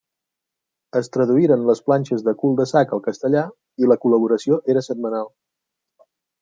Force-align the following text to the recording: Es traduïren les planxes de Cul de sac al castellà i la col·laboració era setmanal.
Es 0.99 1.09
traduïren 1.17 1.67
les 1.67 1.83
planxes 1.89 2.25
de 2.29 2.35
Cul 2.41 2.57
de 2.61 2.67
sac 2.73 2.97
al 2.97 3.05
castellà 3.09 3.47
i 3.85 3.93
la 3.93 4.01
col·laboració 4.07 4.63
era 4.77 4.87
setmanal. 4.91 5.35